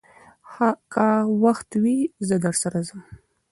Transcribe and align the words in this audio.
که 0.93 1.07
وخت 1.43 1.69
وي، 1.81 1.97
زه 2.27 2.35
درسره 2.45 2.79
ځم. 2.87 3.01